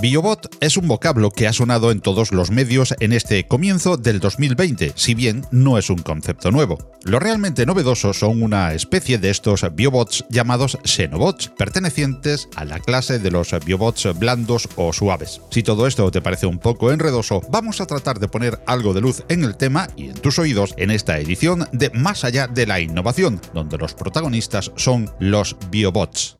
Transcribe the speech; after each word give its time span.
Biobot 0.00 0.54
es 0.60 0.76
un 0.76 0.86
vocablo 0.86 1.30
que 1.32 1.48
ha 1.48 1.52
sonado 1.52 1.90
en 1.90 2.00
todos 2.00 2.30
los 2.30 2.52
medios 2.52 2.94
en 3.00 3.12
este 3.12 3.48
comienzo 3.48 3.96
del 3.96 4.20
2020, 4.20 4.92
si 4.94 5.14
bien 5.14 5.44
no 5.50 5.76
es 5.76 5.90
un 5.90 5.98
concepto 5.98 6.52
nuevo. 6.52 6.78
Lo 7.02 7.18
realmente 7.18 7.66
novedoso 7.66 8.12
son 8.12 8.44
una 8.44 8.74
especie 8.74 9.18
de 9.18 9.30
estos 9.30 9.66
biobots 9.74 10.24
llamados 10.30 10.78
xenobots, 10.84 11.48
pertenecientes 11.48 12.48
a 12.54 12.64
la 12.64 12.78
clase 12.78 13.18
de 13.18 13.32
los 13.32 13.50
biobots 13.64 14.16
blandos 14.16 14.68
o 14.76 14.92
suaves. 14.92 15.40
Si 15.50 15.64
todo 15.64 15.88
esto 15.88 16.08
te 16.12 16.22
parece 16.22 16.46
un 16.46 16.60
poco 16.60 16.92
enredoso, 16.92 17.42
vamos 17.50 17.80
a 17.80 17.86
tratar 17.86 18.20
de 18.20 18.28
poner 18.28 18.60
algo 18.66 18.94
de 18.94 19.00
luz 19.00 19.24
en 19.28 19.42
el 19.42 19.56
tema 19.56 19.88
y 19.96 20.10
en 20.10 20.14
tus 20.14 20.38
oídos 20.38 20.74
en 20.76 20.92
esta 20.92 21.18
edición 21.18 21.66
de 21.72 21.90
Más 21.90 22.22
allá 22.22 22.46
de 22.46 22.66
la 22.66 22.78
innovación, 22.78 23.40
donde 23.52 23.78
los 23.78 23.94
protagonistas 23.94 24.70
son 24.76 25.10
los 25.18 25.56
biobots. 25.70 26.37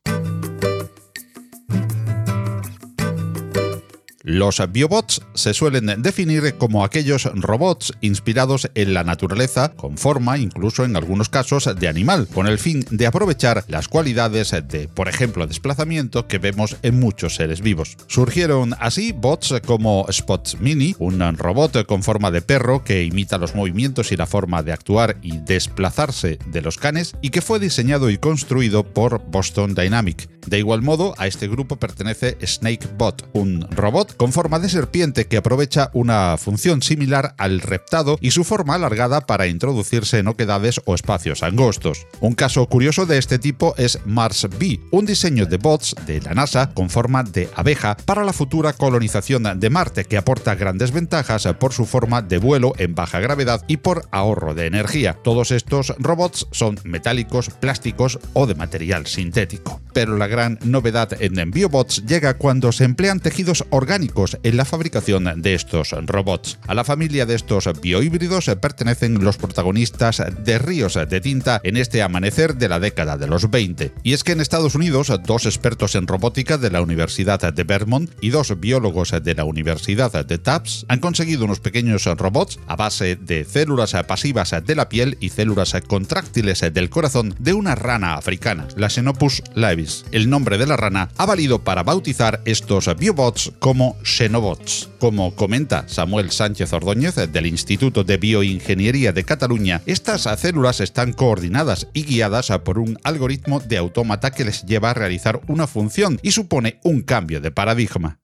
Los 4.28 4.60
biobots 4.70 5.22
se 5.38 5.54
suelen 5.54 6.02
definir 6.02 6.54
como 6.58 6.84
aquellos 6.84 7.24
robots 7.34 7.92
inspirados 8.00 8.70
en 8.74 8.92
la 8.92 9.04
naturaleza, 9.04 9.72
con 9.74 9.96
forma, 9.96 10.36
incluso 10.36 10.84
en 10.84 10.96
algunos 10.96 11.28
casos, 11.28 11.70
de 11.78 11.88
animal, 11.88 12.28
con 12.28 12.46
el 12.46 12.58
fin 12.58 12.84
de 12.90 13.06
aprovechar 13.06 13.64
las 13.68 13.88
cualidades 13.88 14.50
de, 14.68 14.88
por 14.88 15.08
ejemplo, 15.08 15.46
desplazamiento 15.46 16.26
que 16.26 16.38
vemos 16.38 16.76
en 16.82 16.98
muchos 16.98 17.36
seres 17.36 17.60
vivos. 17.60 17.96
Surgieron 18.08 18.74
así 18.80 19.12
bots 19.12 19.54
como 19.64 20.06
Spot 20.08 20.58
Mini, 20.60 20.94
un 20.98 21.20
robot 21.36 21.86
con 21.86 22.02
forma 22.02 22.30
de 22.30 22.42
perro 22.42 22.84
que 22.84 23.04
imita 23.04 23.38
los 23.38 23.54
movimientos 23.54 24.12
y 24.12 24.16
la 24.16 24.26
forma 24.26 24.62
de 24.62 24.72
actuar 24.72 25.18
y 25.22 25.38
desplazarse 25.38 26.38
de 26.46 26.62
los 26.62 26.76
canes 26.76 27.14
y 27.22 27.30
que 27.30 27.42
fue 27.42 27.60
diseñado 27.60 28.10
y 28.10 28.18
construido 28.18 28.84
por 28.84 29.22
Boston 29.30 29.74
Dynamic. 29.74 30.28
De 30.46 30.58
igual 30.58 30.82
modo, 30.82 31.14
a 31.18 31.26
este 31.26 31.46
grupo 31.46 31.76
pertenece 31.76 32.38
SnakeBot, 32.44 33.30
un 33.34 33.68
robot 33.70 34.16
con 34.16 34.32
forma 34.32 34.58
de 34.58 34.68
serpiente 34.68 35.26
que 35.28 35.36
aprovecha 35.36 35.90
una 35.92 36.36
función 36.38 36.82
similar 36.82 37.34
al 37.38 37.60
reptado 37.60 38.18
y 38.20 38.30
su 38.32 38.44
forma 38.44 38.74
alargada 38.74 39.20
para 39.20 39.46
introducirse 39.46 40.18
en 40.18 40.28
oquedades 40.28 40.80
o 40.84 40.94
espacios 40.94 41.42
angostos. 41.42 42.06
Un 42.20 42.34
caso 42.34 42.66
curioso 42.66 43.06
de 43.06 43.18
este 43.18 43.38
tipo 43.38 43.74
es 43.76 44.00
Mars 44.04 44.48
B, 44.58 44.80
un 44.90 45.06
diseño 45.06 45.46
de 45.46 45.56
bots 45.56 45.94
de 46.06 46.20
la 46.20 46.34
NASA 46.34 46.70
con 46.74 46.90
forma 46.90 47.22
de 47.22 47.48
abeja 47.54 47.96
para 48.04 48.24
la 48.24 48.32
futura 48.32 48.72
colonización 48.72 49.60
de 49.60 49.70
Marte 49.70 50.04
que 50.04 50.16
aporta 50.16 50.54
grandes 50.54 50.92
ventajas 50.92 51.46
por 51.58 51.72
su 51.72 51.86
forma 51.86 52.22
de 52.22 52.38
vuelo 52.38 52.72
en 52.78 52.94
baja 52.94 53.20
gravedad 53.20 53.62
y 53.68 53.78
por 53.78 54.08
ahorro 54.10 54.54
de 54.54 54.66
energía. 54.66 55.14
Todos 55.22 55.50
estos 55.50 55.94
robots 55.98 56.46
son 56.50 56.78
metálicos, 56.84 57.50
plásticos 57.50 58.18
o 58.32 58.46
de 58.46 58.54
material 58.54 59.06
sintético. 59.06 59.80
Pero 59.92 60.16
la 60.16 60.26
gran 60.26 60.58
novedad 60.62 61.10
en 61.20 61.50
BioBots 61.50 62.04
llega 62.06 62.34
cuando 62.34 62.72
se 62.72 62.84
emplean 62.84 63.20
tejidos 63.20 63.64
orgánicos 63.70 64.38
en 64.42 64.56
la 64.56 64.64
fabricación 64.64 65.17
de 65.24 65.54
estos 65.54 65.90
robots. 66.06 66.58
A 66.66 66.74
la 66.74 66.84
familia 66.84 67.26
de 67.26 67.34
estos 67.34 67.68
biohíbridos 67.80 68.50
pertenecen 68.60 69.24
los 69.24 69.36
protagonistas 69.36 70.22
de 70.44 70.58
Ríos 70.58 70.94
de 70.94 71.20
Tinta 71.20 71.60
en 71.64 71.76
este 71.76 72.02
amanecer 72.02 72.56
de 72.56 72.68
la 72.68 72.80
década 72.80 73.16
de 73.16 73.26
los 73.26 73.50
20. 73.50 73.92
Y 74.02 74.12
es 74.12 74.24
que 74.24 74.32
en 74.32 74.40
Estados 74.40 74.74
Unidos, 74.74 75.12
dos 75.26 75.46
expertos 75.46 75.94
en 75.94 76.06
robótica 76.06 76.58
de 76.58 76.70
la 76.70 76.82
Universidad 76.82 77.52
de 77.52 77.64
Vermont 77.64 78.10
y 78.20 78.30
dos 78.30 78.58
biólogos 78.58 79.12
de 79.22 79.34
la 79.34 79.44
Universidad 79.44 80.24
de 80.24 80.38
Tufts 80.38 80.86
han 80.88 81.00
conseguido 81.00 81.44
unos 81.44 81.60
pequeños 81.60 82.04
robots 82.04 82.58
a 82.66 82.76
base 82.76 83.16
de 83.16 83.44
células 83.44 83.94
pasivas 84.06 84.54
de 84.64 84.74
la 84.74 84.88
piel 84.88 85.16
y 85.20 85.30
células 85.30 85.74
contráctiles 85.86 86.60
del 86.72 86.90
corazón 86.90 87.34
de 87.38 87.52
una 87.52 87.74
rana 87.74 88.14
africana, 88.14 88.68
la 88.76 88.90
Xenopus 88.90 89.42
laevis. 89.54 90.04
El 90.12 90.30
nombre 90.30 90.58
de 90.58 90.66
la 90.66 90.76
rana 90.76 91.08
ha 91.16 91.26
valido 91.26 91.64
para 91.64 91.82
bautizar 91.82 92.40
estos 92.44 92.94
biobots 92.96 93.52
como 93.58 93.96
Xenobots. 94.02 94.90
Como 95.08 95.34
comenta 95.34 95.84
Samuel 95.88 96.30
Sánchez 96.30 96.70
Ordóñez 96.74 97.14
del 97.14 97.46
Instituto 97.46 98.04
de 98.04 98.18
Bioingeniería 98.18 99.10
de 99.10 99.24
Cataluña, 99.24 99.80
estas 99.86 100.28
células 100.38 100.80
están 100.80 101.14
coordinadas 101.14 101.88
y 101.94 102.02
guiadas 102.04 102.52
por 102.62 102.78
un 102.78 102.98
algoritmo 103.04 103.58
de 103.58 103.78
autómata 103.78 104.32
que 104.32 104.44
les 104.44 104.66
lleva 104.66 104.90
a 104.90 104.94
realizar 104.94 105.40
una 105.48 105.66
función 105.66 106.20
y 106.20 106.32
supone 106.32 106.78
un 106.82 107.00
cambio 107.00 107.40
de 107.40 107.50
paradigma. 107.50 108.18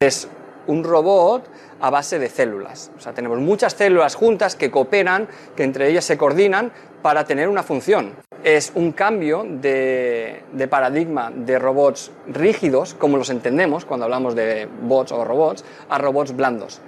Un 0.66 0.84
robot 0.84 1.44
a 1.80 1.91
base 1.91 2.19
de 2.19 2.28
células. 2.28 2.91
O 2.97 3.00
sea, 3.00 3.12
tenemos 3.12 3.38
muchas 3.38 3.75
células 3.75 4.14
juntas 4.14 4.56
que 4.56 4.70
cooperan, 4.70 5.28
que 5.56 5.64
entre 5.64 5.88
ellas 5.91 6.04
se 6.04 6.16
coordinan 6.16 6.72
para 7.02 7.25
tener 7.25 7.48
una 7.48 7.62
función. 7.62 8.12
Es 8.42 8.72
un 8.75 8.92
cambio 8.92 9.44
de, 9.47 10.42
de, 10.52 10.69
paradigma 10.69 11.30
de 11.34 11.58
robots 11.58 12.10
rígidos, 12.26 12.94
como 12.94 13.16
los 13.16 13.30
entendemos 13.30 13.84
cuando 13.84 14.04
hablamos 14.04 14.34
de 14.34 14.69
bots 14.82 15.12
o 15.12 15.25
robots, 15.25 15.64
a 15.88 15.98
robots 15.98 16.34
blandos. 16.34 16.81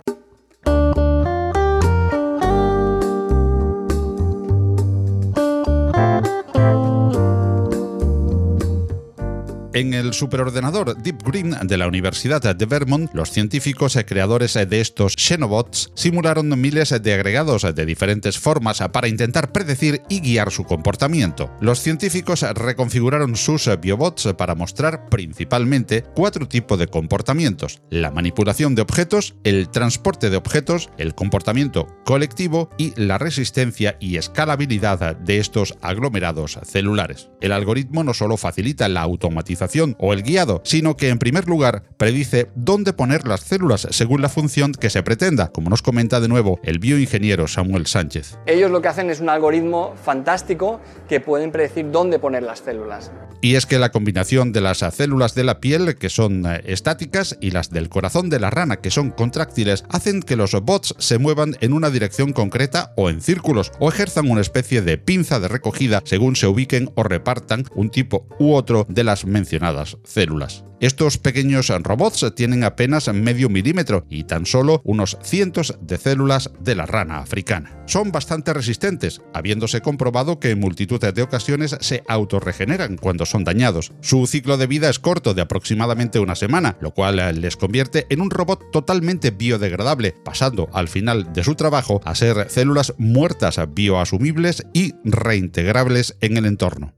En 9.76 9.92
el 9.92 10.14
superordenador 10.14 10.96
Deep 10.96 11.22
Green 11.22 11.54
de 11.64 11.76
la 11.76 11.86
Universidad 11.86 12.40
de 12.40 12.64
Vermont, 12.64 13.12
los 13.12 13.30
científicos 13.30 13.98
creadores 14.06 14.54
de 14.54 14.80
estos 14.80 15.12
Xenobots 15.18 15.92
simularon 15.94 16.58
miles 16.58 16.94
de 17.02 17.12
agregados 17.12 17.60
de 17.74 17.84
diferentes 17.84 18.38
formas 18.38 18.82
para 18.90 19.06
intentar 19.06 19.52
predecir 19.52 20.00
y 20.08 20.20
guiar 20.20 20.50
su 20.50 20.64
comportamiento. 20.64 21.54
Los 21.60 21.80
científicos 21.80 22.40
reconfiguraron 22.54 23.36
sus 23.36 23.68
biobots 23.78 24.32
para 24.38 24.54
mostrar 24.54 25.10
principalmente 25.10 26.04
cuatro 26.14 26.48
tipos 26.48 26.78
de 26.78 26.86
comportamientos: 26.86 27.82
la 27.90 28.10
manipulación 28.10 28.76
de 28.76 28.80
objetos, 28.80 29.34
el 29.44 29.68
transporte 29.68 30.30
de 30.30 30.38
objetos, 30.38 30.88
el 30.96 31.14
comportamiento 31.14 31.86
colectivo 32.06 32.70
y 32.78 32.94
la 32.98 33.18
resistencia 33.18 33.98
y 34.00 34.16
escalabilidad 34.16 35.16
de 35.18 35.36
estos 35.36 35.74
aglomerados 35.82 36.58
celulares. 36.64 37.28
El 37.42 37.52
algoritmo 37.52 38.04
no 38.04 38.14
solo 38.14 38.38
facilita 38.38 38.88
la 38.88 39.02
automatización 39.02 39.65
o 39.98 40.12
el 40.12 40.22
guiado, 40.22 40.60
sino 40.64 40.96
que 40.96 41.08
en 41.08 41.18
primer 41.18 41.48
lugar 41.48 41.82
predice 41.96 42.48
dónde 42.54 42.92
poner 42.92 43.26
las 43.26 43.40
células 43.40 43.86
según 43.90 44.22
la 44.22 44.28
función 44.28 44.72
que 44.72 44.90
se 44.90 45.02
pretenda, 45.02 45.48
como 45.48 45.70
nos 45.70 45.82
comenta 45.82 46.20
de 46.20 46.28
nuevo 46.28 46.60
el 46.62 46.78
bioingeniero 46.78 47.48
Samuel 47.48 47.86
Sánchez. 47.86 48.38
Ellos 48.46 48.70
lo 48.70 48.80
que 48.80 48.88
hacen 48.88 49.10
es 49.10 49.20
un 49.20 49.28
algoritmo 49.28 49.94
fantástico 50.02 50.80
que 51.08 51.20
pueden 51.20 51.50
predecir 51.50 51.90
dónde 51.90 52.18
poner 52.18 52.42
las 52.42 52.60
células. 52.60 53.10
Y 53.40 53.56
es 53.56 53.66
que 53.66 53.78
la 53.78 53.90
combinación 53.90 54.52
de 54.52 54.60
las 54.60 54.78
células 54.78 55.34
de 55.34 55.44
la 55.44 55.60
piel, 55.60 55.96
que 55.96 56.08
son 56.08 56.46
eh, 56.46 56.62
estáticas, 56.64 57.36
y 57.40 57.50
las 57.50 57.70
del 57.70 57.88
corazón 57.88 58.30
de 58.30 58.40
la 58.40 58.50
rana, 58.50 58.76
que 58.76 58.90
son 58.90 59.10
contráctiles, 59.10 59.84
hacen 59.88 60.22
que 60.22 60.36
los 60.36 60.52
bots 60.62 60.94
se 60.98 61.18
muevan 61.18 61.56
en 61.60 61.72
una 61.72 61.90
dirección 61.90 62.32
concreta 62.32 62.92
o 62.96 63.10
en 63.10 63.20
círculos, 63.20 63.72
o 63.78 63.88
ejerzan 63.88 64.30
una 64.30 64.40
especie 64.40 64.80
de 64.80 64.96
pinza 64.98 65.38
de 65.38 65.48
recogida 65.48 66.02
según 66.04 66.36
se 66.36 66.46
ubiquen 66.46 66.90
o 66.94 67.02
repartan 67.02 67.64
un 67.74 67.90
tipo 67.90 68.26
u 68.38 68.54
otro 68.54 68.86
de 68.88 69.04
las 69.04 69.26
mencionadas 69.26 69.55
células. 70.04 70.64
Estos 70.78 71.16
pequeños 71.16 71.68
robots 71.68 72.34
tienen 72.34 72.62
apenas 72.62 73.10
medio 73.12 73.48
milímetro 73.48 74.04
y 74.10 74.24
tan 74.24 74.44
solo 74.44 74.82
unos 74.84 75.16
cientos 75.22 75.78
de 75.80 75.96
células 75.96 76.50
de 76.60 76.74
la 76.74 76.84
rana 76.84 77.18
africana. 77.18 77.82
Son 77.86 78.12
bastante 78.12 78.52
resistentes, 78.52 79.22
habiéndose 79.32 79.80
comprobado 79.80 80.38
que 80.38 80.50
en 80.50 80.60
multitud 80.60 81.00
de 81.00 81.22
ocasiones 81.22 81.78
se 81.80 82.04
autorregeneran 82.08 82.98
cuando 82.98 83.24
son 83.24 83.42
dañados. 83.42 83.92
Su 84.02 84.26
ciclo 84.26 84.58
de 84.58 84.66
vida 84.66 84.90
es 84.90 84.98
corto, 84.98 85.32
de 85.32 85.40
aproximadamente 85.40 86.18
una 86.18 86.34
semana, 86.34 86.76
lo 86.82 86.90
cual 86.90 87.40
les 87.40 87.56
convierte 87.56 88.06
en 88.10 88.20
un 88.20 88.30
robot 88.30 88.70
totalmente 88.70 89.30
biodegradable, 89.30 90.14
pasando 90.24 90.68
al 90.74 90.88
final 90.88 91.32
de 91.32 91.42
su 91.42 91.54
trabajo 91.54 92.02
a 92.04 92.14
ser 92.14 92.50
células 92.50 92.92
muertas 92.98 93.58
bioasumibles 93.72 94.66
y 94.74 94.92
reintegrables 95.04 96.18
en 96.20 96.36
el 96.36 96.44
entorno. 96.44 96.92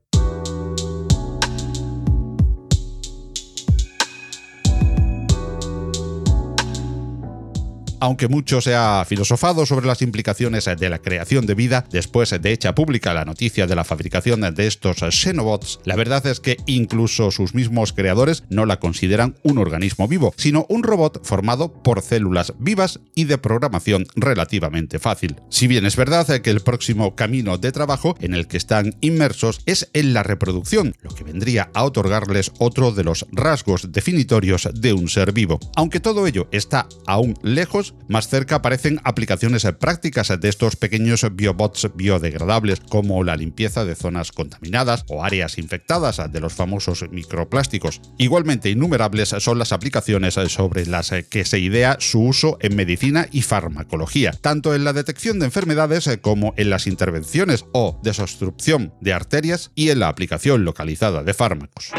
Aunque 8.01 8.29
mucho 8.29 8.61
se 8.61 8.75
ha 8.75 9.05
filosofado 9.07 9.67
sobre 9.67 9.87
las 9.87 10.03
implicaciones 10.03 10.65
de 10.65 10.89
la 10.89 10.99
creación 10.99 11.47
de 11.47 11.55
vida 11.55 11.85
después 11.91 12.31
de 12.31 12.53
hecha 12.53 12.75
pública 12.75 13.15
la 13.15 13.25
noticia 13.25 13.67
de 13.67 13.75
la 13.75 13.85
fabricación 13.85 14.41
de 14.55 14.67
estos 14.67 14.99
Xenobots, 14.99 15.81
la 15.85 15.97
verdad 15.97 16.27
es 16.27 16.41
que 16.41 16.59
incluso 16.67 17.31
sus 17.31 17.55
mismos 17.55 17.93
creadores 17.93 18.45
no 18.51 18.67
la 18.67 18.79
consideran 18.79 19.37
un 19.43 19.59
organismo 19.59 20.07
vivo, 20.07 20.33
sino 20.37 20.67
un 20.69 20.83
robot 20.83 21.25
formado 21.25 21.73
por 21.73 22.03
células 22.03 22.53
vivas 22.59 23.01
y 23.15 23.25
de 23.25 23.39
programación 23.39 24.07
relativamente 24.15 24.99
fácil. 24.99 25.37
Si 25.51 25.67
bien 25.67 25.87
es 25.87 25.97
verdad 25.97 26.41
que 26.41 26.51
el 26.51 26.61
próximo 26.61 27.17
camino 27.17 27.59
de 27.59 27.73
trabajo 27.73 28.17
en 28.21 28.35
el 28.35 28.47
que 28.47 28.57
están 28.57 28.95
inmersos 29.01 29.61
es 29.67 29.91
en 29.93 30.15
la 30.15 30.23
reproducción, 30.23 30.95
lo 31.03 31.11
que 31.11 31.25
vendría 31.25 31.71
a 31.75 31.85
otorgarles 31.85 32.53
otro 32.59 32.93
de 32.93 33.05
los 33.05 33.27
rasgos 33.33 33.93
definitorios 33.93 34.69
de 34.75 34.93
un 34.93 35.09
ser 35.09 35.33
vivo. 35.33 35.59
Aunque 35.77 36.01
todo 36.01 36.27
ello 36.27 36.49
está 36.53 36.87
aún 37.07 37.35
lejos, 37.43 37.88
más 38.09 38.29
cerca 38.29 38.57
aparecen 38.57 39.01
aplicaciones 39.05 39.67
prácticas 39.79 40.33
de 40.41 40.49
estos 40.49 40.77
pequeños 40.77 41.27
biobots 41.33 41.91
biodegradables 41.95 42.81
como 42.81 43.23
la 43.25 43.37
limpieza 43.37 43.85
de 43.85 43.95
zonas 43.95 44.33
contaminadas 44.33 45.05
o 45.09 45.25
áreas 45.25 45.59
infectadas 45.59 46.21
de 46.31 46.41
los 46.41 46.53
famosos 46.55 47.05
microplásticos. 47.11 48.01
Igualmente 48.19 48.71
innumerables 48.71 49.29
son 49.39 49.59
las 49.59 49.73
aplicaciones 49.73 50.35
sobre 50.35 50.87
las 50.87 51.13
que 51.31 51.45
se 51.45 51.59
idea 51.59 51.97
su 52.01 52.21
uso 52.21 52.59
en 52.61 52.77
medicina 52.77 53.29
y 53.31 53.43
farmacología, 53.43 54.33
tanto 54.33 54.75
en 54.75 54.85
la 54.85 54.93
detección 54.93 55.39
de 55.39 55.47
enfermedades 55.47 56.09
como 56.23 56.55
en 56.57 56.71
las 56.71 56.87
intervenciones 56.87 57.65
o 57.73 58.01
desobstrucción 58.03 58.95
de 59.01 59.13
arterias 59.13 59.71
y 59.75 59.91
en 59.91 60.01
la 60.01 60.09
aplicación 60.09 60.65
localizada 60.65 61.23
de 61.23 61.35
fármacos. 61.35 61.93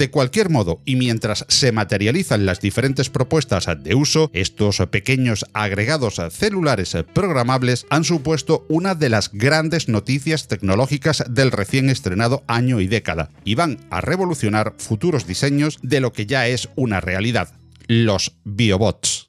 De 0.00 0.10
cualquier 0.10 0.48
modo, 0.48 0.80
y 0.86 0.96
mientras 0.96 1.44
se 1.48 1.72
materializan 1.72 2.46
las 2.46 2.62
diferentes 2.62 3.10
propuestas 3.10 3.68
de 3.84 3.94
uso, 3.94 4.30
estos 4.32 4.78
pequeños 4.90 5.44
agregados 5.52 6.18
celulares 6.30 6.96
programables 7.12 7.84
han 7.90 8.04
supuesto 8.04 8.64
una 8.70 8.94
de 8.94 9.10
las 9.10 9.30
grandes 9.30 9.90
noticias 9.90 10.48
tecnológicas 10.48 11.22
del 11.28 11.52
recién 11.52 11.90
estrenado 11.90 12.44
año 12.46 12.80
y 12.80 12.86
década, 12.86 13.28
y 13.44 13.56
van 13.56 13.76
a 13.90 14.00
revolucionar 14.00 14.72
futuros 14.78 15.26
diseños 15.26 15.78
de 15.82 16.00
lo 16.00 16.14
que 16.14 16.24
ya 16.24 16.48
es 16.48 16.70
una 16.76 17.02
realidad, 17.02 17.52
los 17.86 18.32
biobots. 18.44 19.28